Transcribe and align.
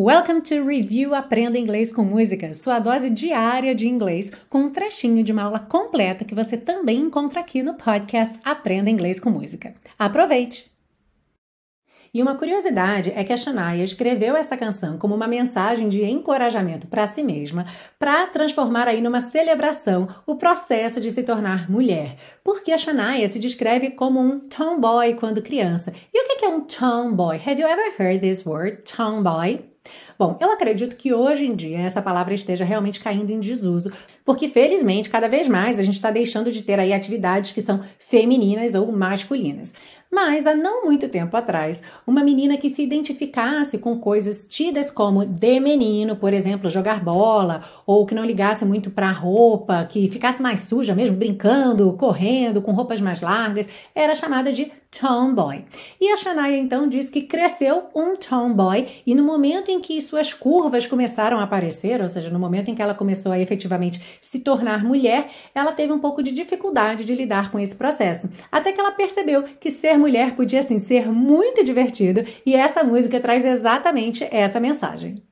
Welcome 0.00 0.42
to 0.42 0.64
Review 0.64 1.12
Aprenda 1.12 1.58
Inglês 1.58 1.90
com 1.90 2.04
Música, 2.04 2.54
sua 2.54 2.78
dose 2.78 3.10
diária 3.10 3.74
de 3.74 3.88
inglês, 3.88 4.30
com 4.48 4.58
um 4.60 4.70
trechinho 4.70 5.24
de 5.24 5.32
uma 5.32 5.42
aula 5.42 5.58
completa 5.58 6.24
que 6.24 6.36
você 6.36 6.56
também 6.56 7.00
encontra 7.00 7.40
aqui 7.40 7.64
no 7.64 7.74
podcast 7.74 8.38
Aprenda 8.44 8.88
Inglês 8.88 9.18
com 9.18 9.28
Música. 9.28 9.74
Aproveite! 9.98 10.70
E 12.14 12.22
uma 12.22 12.36
curiosidade 12.36 13.12
é 13.16 13.24
que 13.24 13.32
a 13.32 13.36
Shania 13.36 13.82
escreveu 13.82 14.36
essa 14.36 14.56
canção 14.56 14.96
como 14.98 15.16
uma 15.16 15.26
mensagem 15.26 15.88
de 15.88 16.04
encorajamento 16.04 16.86
para 16.86 17.08
si 17.08 17.24
mesma, 17.24 17.66
para 17.98 18.28
transformar 18.28 18.86
aí 18.86 19.00
numa 19.00 19.20
celebração 19.20 20.08
o 20.24 20.36
processo 20.36 21.00
de 21.00 21.10
se 21.10 21.24
tornar 21.24 21.68
mulher. 21.68 22.14
Porque 22.44 22.70
a 22.70 22.78
Shania 22.78 23.28
se 23.28 23.40
descreve 23.40 23.90
como 23.90 24.20
um 24.20 24.38
tomboy 24.38 25.14
quando 25.14 25.42
criança. 25.42 25.92
E 26.14 26.22
o 26.22 26.38
que 26.38 26.44
é 26.44 26.48
um 26.48 26.60
tomboy? 26.60 27.36
Have 27.44 27.60
you 27.60 27.66
ever 27.66 27.92
heard 27.98 28.20
this 28.20 28.46
word, 28.46 28.84
tomboy? 28.84 29.68
Bom, 30.18 30.36
eu 30.40 30.50
acredito 30.50 30.96
que 30.96 31.12
hoje 31.12 31.46
em 31.46 31.54
dia 31.54 31.78
essa 31.78 32.02
palavra 32.02 32.34
esteja 32.34 32.64
realmente 32.64 33.00
caindo 33.00 33.30
em 33.30 33.38
desuso, 33.38 33.90
porque 34.24 34.48
felizmente 34.48 35.10
cada 35.10 35.28
vez 35.28 35.48
mais 35.48 35.78
a 35.78 35.82
gente 35.82 35.94
está 35.94 36.10
deixando 36.10 36.50
de 36.50 36.62
ter 36.62 36.78
aí 36.78 36.92
atividades 36.92 37.52
que 37.52 37.62
são 37.62 37.80
femininas 37.98 38.74
ou 38.74 38.90
masculinas. 38.90 39.72
Mas 40.10 40.46
há 40.46 40.54
não 40.54 40.86
muito 40.86 41.06
tempo 41.08 41.36
atrás, 41.36 41.82
uma 42.06 42.24
menina 42.24 42.56
que 42.56 42.70
se 42.70 42.82
identificasse 42.82 43.76
com 43.76 43.98
coisas 43.98 44.46
tidas 44.46 44.90
como 44.90 45.24
de 45.24 45.60
menino, 45.60 46.16
por 46.16 46.32
exemplo, 46.32 46.70
jogar 46.70 47.04
bola, 47.04 47.62
ou 47.86 48.06
que 48.06 48.14
não 48.14 48.24
ligasse 48.24 48.64
muito 48.64 48.90
para 48.90 49.08
a 49.08 49.12
roupa, 49.12 49.84
que 49.84 50.08
ficasse 50.08 50.42
mais 50.42 50.60
suja 50.60 50.94
mesmo, 50.94 51.16
brincando, 51.16 51.92
correndo, 51.92 52.62
com 52.62 52.72
roupas 52.72 53.02
mais 53.02 53.20
largas, 53.20 53.68
era 53.94 54.14
chamada 54.14 54.50
de 54.50 54.72
tomboy. 54.90 55.64
E 56.00 56.10
a 56.10 56.16
Shania 56.16 56.56
então 56.56 56.88
diz 56.88 57.10
que 57.10 57.22
cresceu 57.22 57.88
um 57.94 58.16
tomboy 58.16 58.86
e 59.06 59.14
no 59.14 59.22
momento 59.22 59.70
em 59.70 59.77
que 59.80 60.00
suas 60.00 60.32
curvas 60.34 60.86
começaram 60.86 61.38
a 61.38 61.44
aparecer, 61.44 62.00
ou 62.00 62.08
seja, 62.08 62.30
no 62.30 62.38
momento 62.38 62.70
em 62.70 62.74
que 62.74 62.82
ela 62.82 62.94
começou 62.94 63.32
a 63.32 63.38
efetivamente 63.38 64.18
se 64.20 64.40
tornar 64.40 64.84
mulher, 64.84 65.28
ela 65.54 65.72
teve 65.72 65.92
um 65.92 65.98
pouco 65.98 66.22
de 66.22 66.32
dificuldade 66.32 67.04
de 67.04 67.14
lidar 67.14 67.50
com 67.50 67.58
esse 67.58 67.74
processo. 67.74 68.28
Até 68.50 68.72
que 68.72 68.80
ela 68.80 68.92
percebeu 68.92 69.42
que 69.42 69.70
ser 69.70 69.98
mulher 69.98 70.34
podia 70.34 70.62
sim 70.62 70.78
ser 70.78 71.10
muito 71.10 71.64
divertido 71.64 72.24
e 72.44 72.54
essa 72.54 72.82
música 72.82 73.20
traz 73.20 73.44
exatamente 73.44 74.26
essa 74.30 74.60
mensagem. 74.60 75.22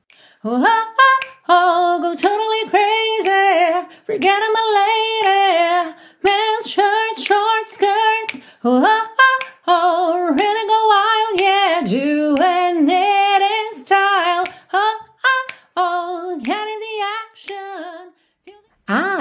Oh, 0.44 0.50
oh, 0.50 0.62
oh, 0.62 1.96
oh 1.96 2.00
go 2.00 2.14
totally 2.14 2.70
crazy, 2.70 3.86
forget 4.04 4.40
I'm 4.42 4.54
a 4.54 4.64
lady, 4.78 5.94
men's 6.22 6.68
shirts, 6.68 7.24
short 7.24 7.68
skirts, 7.68 8.40
oh, 8.62 8.82
oh, 8.84 9.05